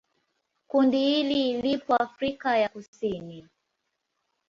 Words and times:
Kundi 0.67 0.97
hili 0.99 1.61
lipo 1.61 1.95
Afrika 1.95 2.57
ya 2.57 2.69
Kusini. 2.69 3.47